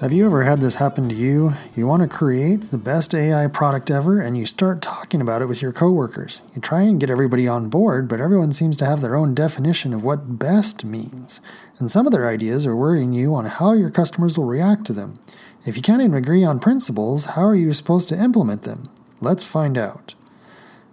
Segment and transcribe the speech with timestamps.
[0.00, 1.52] Have you ever had this happen to you?
[1.76, 5.44] You want to create the best AI product ever and you start talking about it
[5.44, 6.40] with your coworkers.
[6.54, 9.92] You try and get everybody on board, but everyone seems to have their own definition
[9.92, 11.42] of what best means.
[11.78, 14.94] And some of their ideas are worrying you on how your customers will react to
[14.94, 15.18] them.
[15.66, 18.88] If you can't even agree on principles, how are you supposed to implement them?
[19.20, 20.14] Let's find out.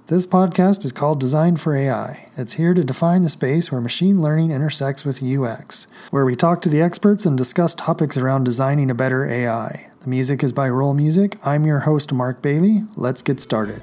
[0.08, 2.30] This podcast is called Design for AI.
[2.38, 6.62] It's here to define the space where machine learning intersects with UX, where we talk
[6.62, 9.88] to the experts and discuss topics around designing a better AI.
[10.00, 11.36] The music is by Roll Music.
[11.46, 12.84] I'm your host, Mark Bailey.
[12.96, 13.82] Let's get started.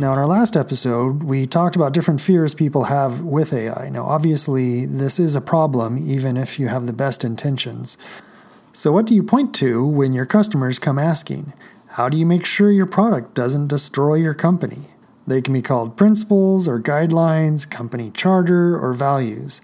[0.00, 3.90] Now, in our last episode, we talked about different fears people have with AI.
[3.90, 7.98] Now, obviously, this is a problem, even if you have the best intentions.
[8.70, 11.52] So, what do you point to when your customers come asking?
[11.96, 14.94] How do you make sure your product doesn't destroy your company?
[15.26, 19.60] They can be called principles or guidelines, company charter, or values.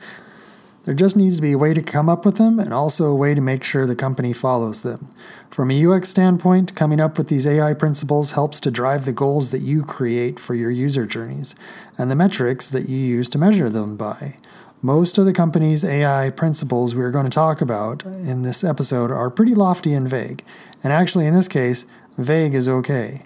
[0.84, 3.16] There just needs to be a way to come up with them and also a
[3.16, 5.08] way to make sure the company follows them.
[5.50, 9.50] From a UX standpoint, coming up with these AI principles helps to drive the goals
[9.50, 11.54] that you create for your user journeys
[11.96, 14.36] and the metrics that you use to measure them by.
[14.82, 19.30] Most of the company's AI principles we're going to talk about in this episode are
[19.30, 20.44] pretty lofty and vague.
[20.82, 21.86] And actually, in this case,
[22.18, 23.22] vague is okay.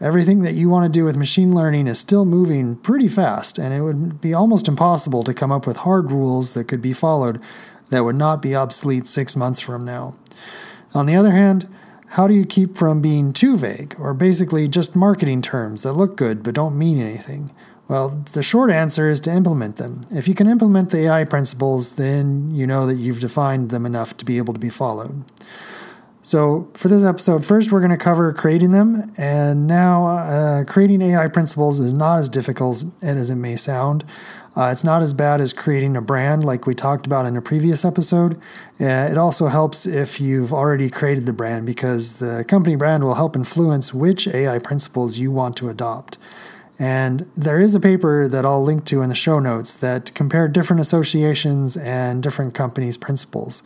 [0.00, 3.74] Everything that you want to do with machine learning is still moving pretty fast, and
[3.74, 7.40] it would be almost impossible to come up with hard rules that could be followed
[7.90, 10.14] that would not be obsolete six months from now.
[10.94, 11.68] On the other hand,
[12.12, 16.16] how do you keep from being too vague, or basically just marketing terms that look
[16.16, 17.50] good but don't mean anything?
[17.88, 20.02] Well, the short answer is to implement them.
[20.12, 24.16] If you can implement the AI principles, then you know that you've defined them enough
[24.18, 25.24] to be able to be followed.
[26.28, 29.10] So, for this episode, first we're going to cover creating them.
[29.16, 34.04] And now, uh, creating AI principles is not as difficult as it may sound.
[34.54, 37.40] Uh, it's not as bad as creating a brand like we talked about in a
[37.40, 38.36] previous episode.
[38.78, 43.14] Uh, it also helps if you've already created the brand because the company brand will
[43.14, 46.18] help influence which AI principles you want to adopt.
[46.78, 50.52] And there is a paper that I'll link to in the show notes that compared
[50.52, 53.64] different associations and different companies' principles.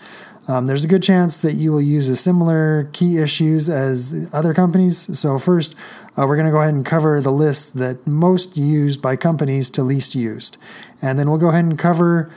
[0.48, 4.52] Um, there's a good chance that you will use a similar key issues as other
[4.52, 5.18] companies.
[5.18, 5.76] So, first,
[6.16, 9.70] uh, we're going to go ahead and cover the list that most used by companies
[9.70, 10.58] to least used.
[11.00, 12.30] And then we'll go ahead and cover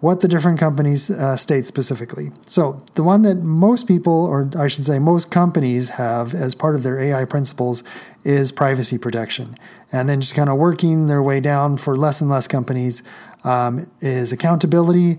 [0.00, 2.32] what the different companies uh, state specifically.
[2.46, 6.74] So, the one that most people, or I should say, most companies have as part
[6.74, 7.84] of their AI principles
[8.24, 9.54] is privacy protection.
[9.92, 13.02] And then just kind of working their way down for less and less companies
[13.44, 15.18] um, is accountability.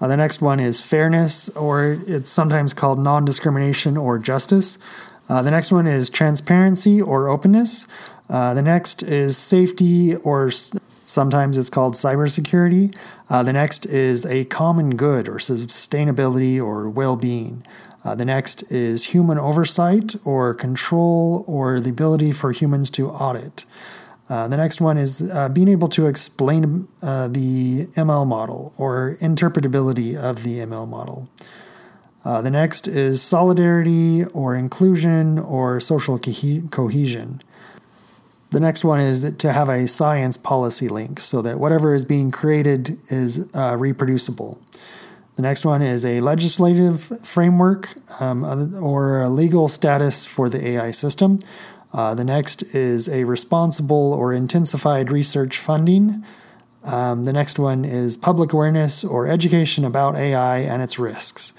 [0.00, 4.78] Uh, the next one is fairness, or it's sometimes called non discrimination or justice.
[5.28, 7.86] Uh, the next one is transparency or openness.
[8.30, 10.50] Uh, the next is safety, or
[11.04, 12.96] sometimes it's called cybersecurity.
[13.28, 17.64] Uh, the next is a common good or sustainability or well being.
[18.04, 23.64] Uh, the next is human oversight or control or the ability for humans to audit.
[24.28, 29.16] Uh, the next one is uh, being able to explain uh, the ML model or
[29.20, 31.28] interpretability of the ML model.
[32.24, 37.40] Uh, the next is solidarity or inclusion or social co- cohesion.
[38.50, 42.30] The next one is to have a science policy link so that whatever is being
[42.30, 44.60] created is uh, reproducible.
[45.36, 48.44] The next one is a legislative framework um,
[48.82, 51.40] or a legal status for the AI system.
[51.92, 56.24] Uh, the next is a responsible or intensified research funding.
[56.84, 61.54] Um, the next one is public awareness or education about AI and its risks.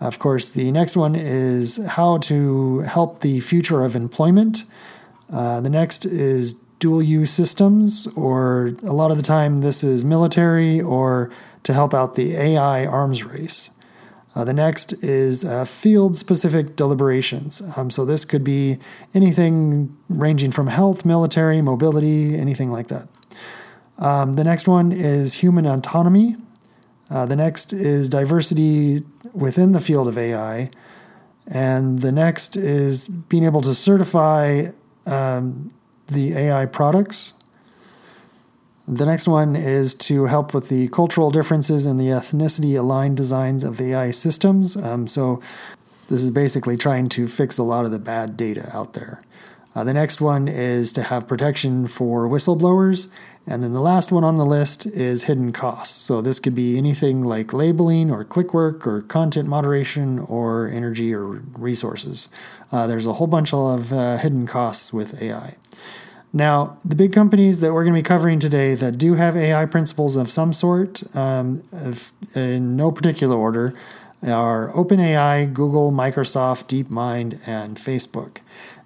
[0.00, 4.64] Of course, the next one is how to help the future of employment.
[5.32, 10.04] Uh, the next is dual use systems, or a lot of the time, this is
[10.04, 11.30] military or
[11.62, 13.70] to help out the AI arms race.
[14.34, 17.62] Uh, the next is uh, field specific deliberations.
[17.76, 18.78] Um, so this could be
[19.12, 23.08] anything ranging from health, military, mobility, anything like that.
[23.98, 26.36] Um, the next one is human autonomy.
[27.10, 30.70] Uh, the next is diversity within the field of AI.
[31.46, 34.66] And the next is being able to certify
[35.06, 35.70] um,
[36.06, 37.34] the AI products.
[38.88, 43.62] The next one is to help with the cultural differences and the ethnicity aligned designs
[43.62, 44.76] of the AI systems.
[44.76, 45.40] Um, so,
[46.08, 49.20] this is basically trying to fix a lot of the bad data out there.
[49.74, 53.10] Uh, the next one is to have protection for whistleblowers.
[53.46, 55.96] And then the last one on the list is hidden costs.
[55.96, 61.14] So, this could be anything like labeling or click work or content moderation or energy
[61.14, 61.26] or
[61.56, 62.28] resources.
[62.72, 65.56] Uh, there's a whole bunch of uh, hidden costs with AI.
[66.32, 69.66] Now, the big companies that we're going to be covering today that do have AI
[69.66, 73.74] principles of some sort, um, if, in no particular order,
[74.26, 78.38] are OpenAI, Google, Microsoft, DeepMind, and Facebook.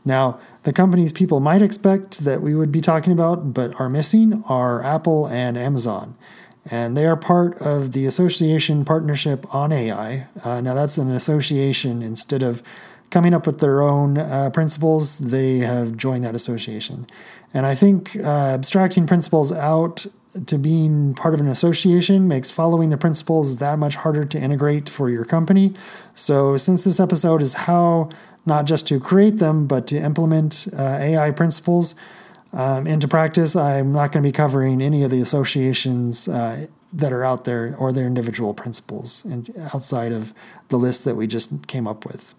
[0.04, 4.43] Now, the companies people might expect that we would be talking about but are missing
[4.48, 6.16] are Apple and Amazon.
[6.69, 10.26] And they are part of the Association Partnership on AI.
[10.44, 12.62] Uh, now, that's an association instead of
[13.11, 17.06] coming up with their own uh, principles, they have joined that association.
[17.55, 20.06] And I think uh, abstracting principles out
[20.47, 24.88] to being part of an association makes following the principles that much harder to integrate
[24.88, 25.73] for your company.
[26.14, 28.11] So, since this episode is how
[28.44, 31.94] not just to create them, but to implement uh, AI principles
[32.53, 37.12] um, into practice, I'm not going to be covering any of the associations uh, that
[37.12, 40.32] are out there or their individual principles and outside of
[40.69, 42.35] the list that we just came up with.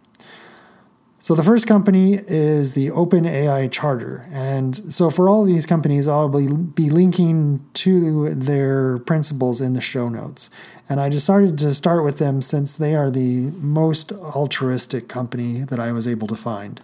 [1.19, 4.27] So the first company is the OpenAI Charter.
[4.31, 10.09] And so for all these companies, I'll be linking to their principles in the show
[10.09, 10.51] notes.
[10.87, 15.79] And I decided to start with them since they are the most altruistic company that
[15.79, 16.79] I was able to find.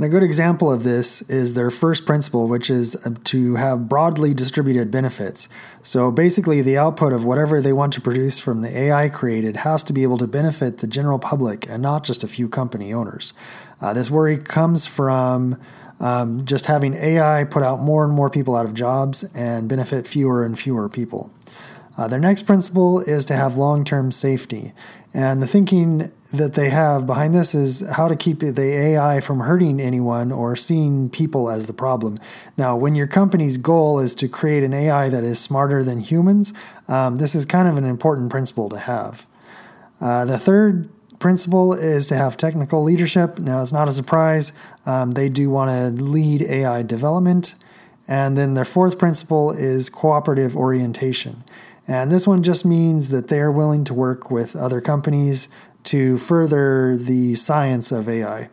[0.00, 3.86] And a good example of this is their first principle, which is uh, to have
[3.86, 5.46] broadly distributed benefits.
[5.82, 9.84] So basically, the output of whatever they want to produce from the AI created has
[9.84, 13.34] to be able to benefit the general public and not just a few company owners.
[13.82, 15.60] Uh, this worry comes from
[16.00, 20.08] um, just having AI put out more and more people out of jobs and benefit
[20.08, 21.30] fewer and fewer people.
[21.98, 24.72] Uh, their next principle is to have long term safety.
[25.12, 29.40] And the thinking that they have behind this is how to keep the AI from
[29.40, 32.18] hurting anyone or seeing people as the problem.
[32.56, 36.54] Now, when your company's goal is to create an AI that is smarter than humans,
[36.86, 39.28] um, this is kind of an important principle to have.
[40.00, 43.40] Uh, the third principle is to have technical leadership.
[43.40, 44.52] Now, it's not a surprise,
[44.86, 47.54] um, they do want to lead AI development.
[48.08, 51.44] And then their fourth principle is cooperative orientation.
[51.90, 55.48] And this one just means that they are willing to work with other companies
[55.82, 58.48] to further the science of AI.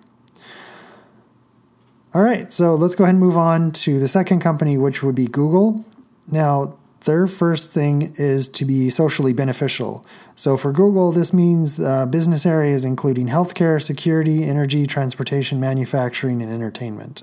[2.16, 5.14] All right, so let's go ahead and move on to the second company, which would
[5.14, 5.86] be Google.
[6.32, 10.04] Now, their first thing is to be socially beneficial.
[10.34, 16.52] So for Google, this means uh, business areas including healthcare, security, energy, transportation, manufacturing, and
[16.52, 17.22] entertainment.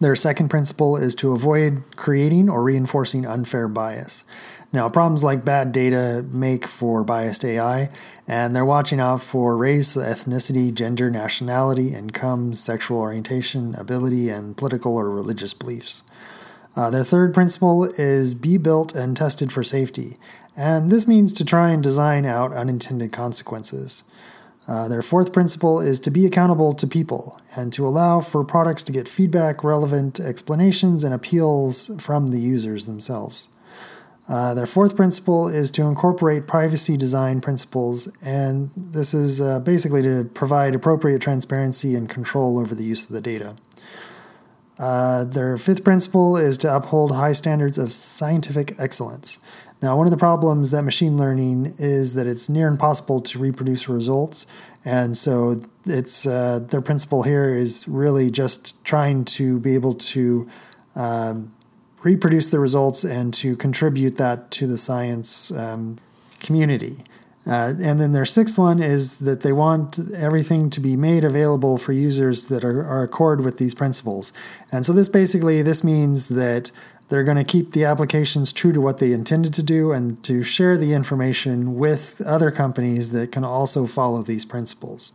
[0.00, 4.24] Their second principle is to avoid creating or reinforcing unfair bias.
[4.72, 7.88] Now, problems like bad data make for biased AI,
[8.26, 14.94] and they're watching out for race, ethnicity, gender, nationality, income, sexual orientation, ability, and political
[14.94, 16.02] or religious beliefs.
[16.76, 20.16] Uh, their third principle is be built and tested for safety,
[20.56, 24.04] and this means to try and design out unintended consequences.
[24.68, 28.82] Uh, their fourth principle is to be accountable to people and to allow for products
[28.82, 33.48] to get feedback, relevant explanations, and appeals from the users themselves.
[34.28, 40.02] Uh, their fourth principle is to incorporate privacy design principles, and this is uh, basically
[40.02, 43.56] to provide appropriate transparency and control over the use of the data.
[44.78, 49.38] Uh, their fifth principle is to uphold high standards of scientific excellence.
[49.82, 53.88] Now, one of the problems that machine learning is that it's near impossible to reproduce
[53.88, 54.46] results,
[54.84, 60.48] and so it's uh, their principle here is really just trying to be able to
[60.96, 61.52] um,
[62.02, 65.98] reproduce the results and to contribute that to the science um,
[66.40, 66.98] community.
[67.48, 71.78] Uh, and then their sixth one is that they want everything to be made available
[71.78, 74.32] for users that are, are accord with these principles.
[74.70, 76.70] And so this basically this means that
[77.08, 80.42] they're going to keep the applications true to what they intended to do and to
[80.42, 85.12] share the information with other companies that can also follow these principles.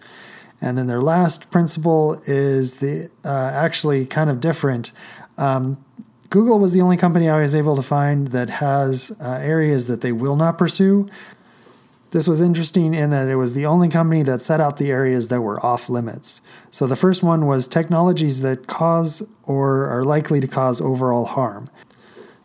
[0.60, 4.92] And then their last principle is the uh, actually kind of different.
[5.38, 5.84] Um,
[6.30, 10.02] Google was the only company I was able to find that has uh, areas that
[10.02, 11.08] they will not pursue.
[12.14, 15.30] This was interesting in that it was the only company that set out the areas
[15.30, 16.42] that were off limits.
[16.70, 21.72] So the first one was technologies that cause or are likely to cause overall harm.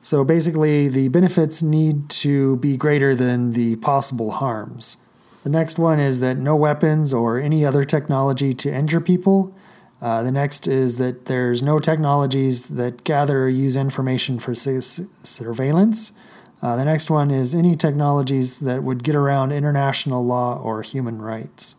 [0.01, 4.97] So basically, the benefits need to be greater than the possible harms.
[5.43, 9.55] The next one is that no weapons or any other technology to injure people.
[10.01, 16.13] Uh, the next is that there's no technologies that gather or use information for surveillance.
[16.61, 21.23] Uh, the next one is any technologies that would get around international law or human
[21.23, 21.77] rights.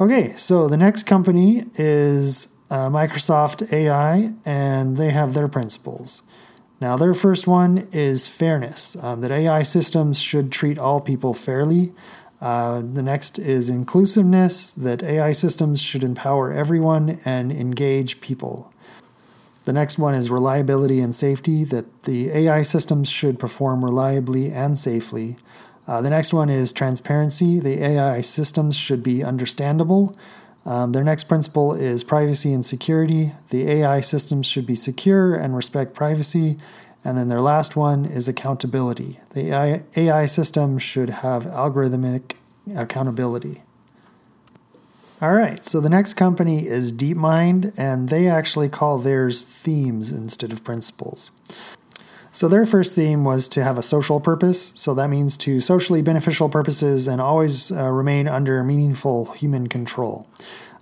[0.00, 6.22] Okay, so the next company is uh, Microsoft AI, and they have their principles.
[6.80, 11.90] Now, their first one is fairness, um, that AI systems should treat all people fairly.
[12.40, 18.72] Uh, the next is inclusiveness, that AI systems should empower everyone and engage people.
[19.70, 24.76] The next one is reliability and safety, that the AI systems should perform reliably and
[24.76, 25.36] safely.
[25.86, 27.60] Uh, the next one is transparency.
[27.60, 30.12] The AI systems should be understandable.
[30.66, 33.30] Um, their next principle is privacy and security.
[33.50, 36.56] The AI systems should be secure and respect privacy.
[37.04, 39.20] And then their last one is accountability.
[39.34, 42.32] The AI, AI system should have algorithmic
[42.76, 43.62] accountability.
[45.22, 50.50] All right, so the next company is DeepMind, and they actually call theirs themes instead
[50.50, 51.32] of principles.
[52.30, 54.72] So their first theme was to have a social purpose.
[54.76, 60.26] So that means to socially beneficial purposes and always uh, remain under meaningful human control.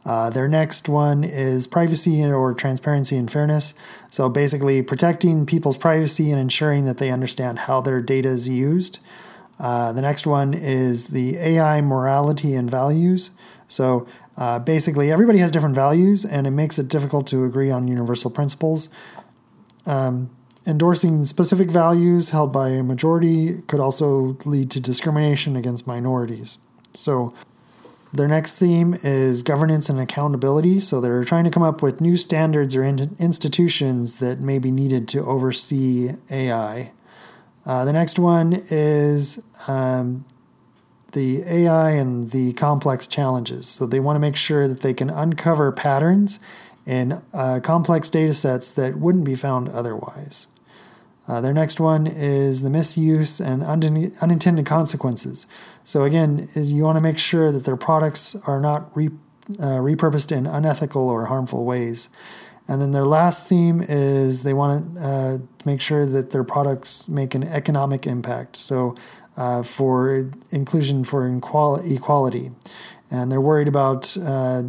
[0.07, 3.75] Uh, their next one is privacy or transparency and fairness.
[4.09, 9.05] So basically, protecting people's privacy and ensuring that they understand how their data is used.
[9.59, 13.33] Uh, the next one is the AI morality and values.
[13.67, 14.07] So
[14.39, 18.31] uh, basically, everybody has different values, and it makes it difficult to agree on universal
[18.31, 18.89] principles.
[19.85, 20.31] Um,
[20.65, 26.59] endorsing specific values held by a majority could also lead to discrimination against minorities.
[26.95, 27.35] So,
[28.13, 30.79] their next theme is governance and accountability.
[30.79, 34.71] So, they're trying to come up with new standards or in- institutions that may be
[34.71, 36.93] needed to oversee AI.
[37.67, 40.25] Uh, the next one is um,
[41.13, 43.67] the AI and the complex challenges.
[43.67, 46.41] So they want to make sure that they can uncover patterns
[46.87, 50.49] in uh, complex data sets that wouldn't be found otherwise.
[51.29, 55.47] Uh, their next one is the misuse and un- unintended consequences.
[55.85, 59.11] So, again, you want to make sure that their products are not re-
[59.59, 62.09] uh, repurposed in unethical or harmful ways.
[62.67, 67.09] And then their last theme is they want to uh, make sure that their products
[67.09, 68.57] make an economic impact.
[68.57, 68.95] So,
[69.39, 72.51] uh, for inclusion for equality.
[73.11, 74.63] And they're worried about uh,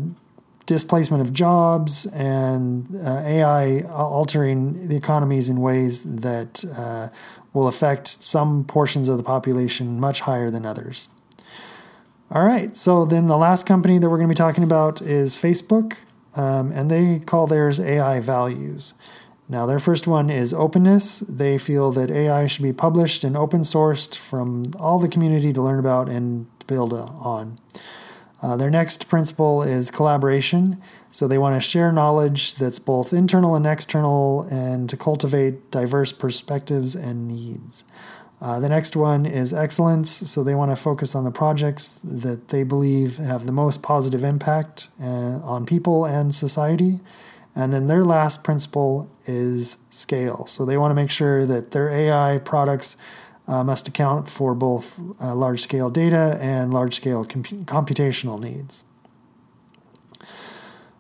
[0.67, 7.07] displacement of jobs and uh, AI altering the economies in ways that uh,
[7.51, 11.09] will affect some portions of the population much higher than others.
[12.31, 15.35] All right, so then the last company that we're going to be talking about is
[15.35, 15.97] Facebook,
[16.35, 18.93] um, and they call theirs AI values.
[19.51, 21.21] Now, their first one is openness.
[21.21, 25.61] They feel that AI should be published and open sourced from all the community to
[25.61, 27.57] learn about and build on.
[28.43, 30.77] Uh, their next principle is collaboration.
[31.11, 36.11] So they want to share knowledge that's both internal and external and to cultivate diverse
[36.11, 37.85] perspectives and needs.
[38.39, 40.11] Uh, the next one is excellence.
[40.29, 44.23] So they want to focus on the projects that they believe have the most positive
[44.23, 46.99] impact uh, on people and society.
[47.55, 50.45] And then their last principle is scale.
[50.45, 52.95] So they want to make sure that their AI products
[53.47, 58.83] uh, must account for both uh, large scale data and large scale comp- computational needs.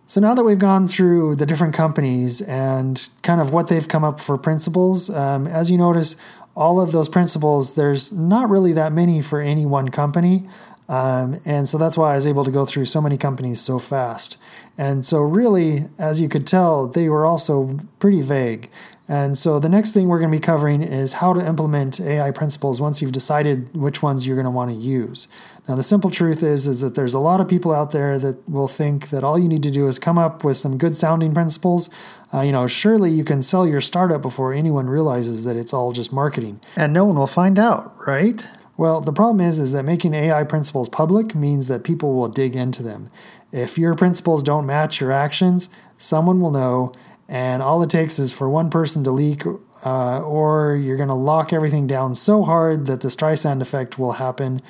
[0.07, 4.03] So now that we've gone through the different companies and kind of what they've come
[4.03, 6.15] up for principles, um, as you notice,
[6.55, 10.49] all of those principles, there's not really that many for any one company.
[10.89, 13.77] Um, and so that's why I was able to go through so many companies so
[13.77, 14.37] fast.
[14.77, 18.69] And so, really, as you could tell, they were also pretty vague.
[19.09, 22.31] And so, the next thing we're going to be covering is how to implement AI
[22.31, 25.27] principles once you've decided which ones you're going to want to use.
[25.67, 28.47] Now, the simple truth is, is that there's a lot of people out there that
[28.49, 31.33] will think that all you need to do is come up with some good sounding
[31.33, 31.89] principles.
[32.33, 35.91] Uh, you know, surely you can sell your startup before anyone realizes that it's all
[35.91, 36.61] just marketing.
[36.77, 38.47] And no one will find out, right?
[38.79, 42.55] Well, the problem is, is that making AI principles public means that people will dig
[42.55, 43.09] into them.
[43.51, 45.67] If your principles don't match your actions,
[45.97, 46.93] someone will know,
[47.27, 49.43] and all it takes is for one person to leak,
[49.83, 54.13] uh, or you're going to lock everything down so hard that the Streisand effect will
[54.13, 54.61] happen,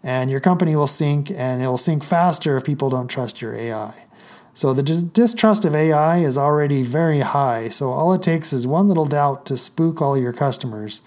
[0.00, 3.52] and your company will sink, and it will sink faster if people don't trust your
[3.52, 4.04] AI.
[4.54, 8.86] So the distrust of AI is already very high, so all it takes is one
[8.86, 11.02] little doubt to spook all your customers.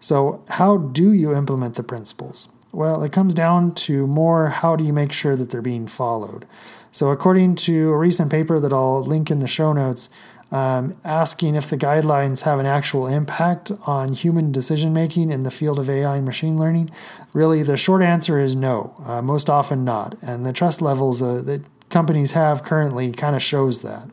[0.00, 2.48] So, how do you implement the principles?
[2.72, 6.46] Well, it comes down to more how do you make sure that they're being followed.
[6.90, 10.08] So, according to a recent paper that I'll link in the show notes,
[10.50, 15.50] um, asking if the guidelines have an actual impact on human decision making in the
[15.50, 16.90] field of AI and machine learning,
[17.32, 20.20] really the short answer is no, uh, most often not.
[20.22, 24.08] And the trust levels uh, that companies have currently kind of shows that.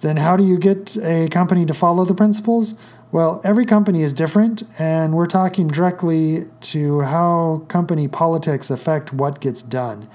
[0.00, 2.74] Then, how do you get a company to follow the principles?
[3.14, 9.40] Well, every company is different, and we're talking directly to how company politics affect what
[9.40, 10.10] gets done.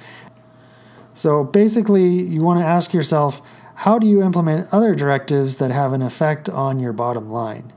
[1.14, 3.42] So basically, you want to ask yourself
[3.86, 7.72] how do you implement other directives that have an effect on your bottom line?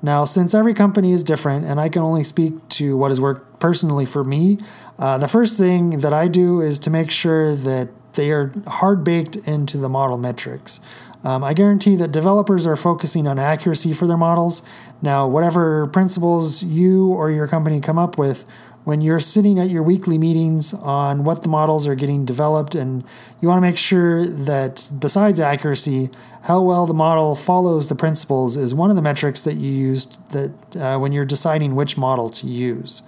[0.00, 3.58] Now, since every company is different, and I can only speak to what has worked
[3.58, 4.58] personally for me,
[4.96, 9.02] uh, the first thing that I do is to make sure that they are hard
[9.02, 10.78] baked into the model metrics.
[11.24, 14.62] Um, I guarantee that developers are focusing on accuracy for their models.
[15.02, 18.48] Now, whatever principles you or your company come up with,
[18.84, 23.04] when you're sitting at your weekly meetings on what the models are getting developed, and
[23.38, 26.08] you want to make sure that besides accuracy,
[26.44, 30.06] how well the model follows the principles is one of the metrics that you use
[30.30, 33.02] that uh, when you're deciding which model to use.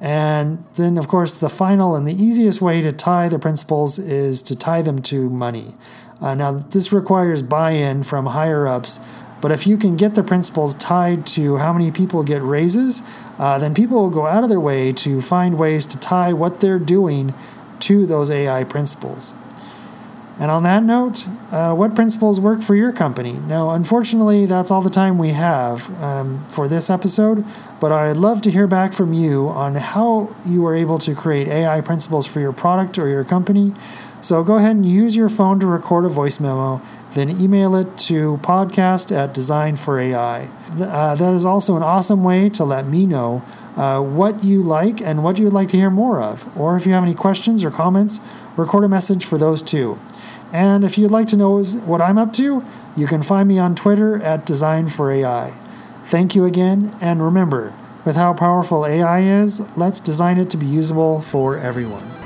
[0.00, 4.42] And then, of course, the final and the easiest way to tie the principles is
[4.42, 5.74] to tie them to money.
[6.20, 9.00] Uh, now, this requires buy in from higher ups,
[9.40, 13.02] but if you can get the principles tied to how many people get raises,
[13.38, 16.60] uh, then people will go out of their way to find ways to tie what
[16.60, 17.34] they're doing
[17.80, 19.34] to those AI principles.
[20.40, 23.32] And on that note, uh, what principles work for your company?
[23.32, 27.44] Now, unfortunately, that's all the time we have um, for this episode,
[27.80, 31.48] but I'd love to hear back from you on how you were able to create
[31.48, 33.74] AI principles for your product or your company.
[34.20, 36.82] So go ahead and use your phone to record a voice memo,
[37.12, 40.48] then email it to podcast at Design for AI.
[40.78, 43.42] Uh, that is also an awesome way to let me know
[43.76, 46.56] uh, what you like and what you would like to hear more of.
[46.58, 48.20] Or if you have any questions or comments,
[48.56, 49.98] record a message for those too.
[50.52, 52.64] And if you'd like to know what I'm up to,
[52.96, 55.50] you can find me on Twitter at Design for AI.
[56.04, 60.66] Thank you again, and remember, with how powerful AI is, let's design it to be
[60.66, 62.17] usable for everyone.